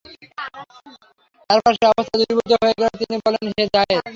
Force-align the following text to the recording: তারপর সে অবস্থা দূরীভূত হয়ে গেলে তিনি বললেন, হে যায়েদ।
তারপর 1.49 1.71
সে 1.77 1.85
অবস্থা 1.91 2.15
দূরীভূত 2.19 2.51
হয়ে 2.53 2.75
গেলে 2.77 2.95
তিনি 3.01 3.15
বললেন, 3.25 3.47
হে 3.49 3.63
যায়েদ। 3.75 4.01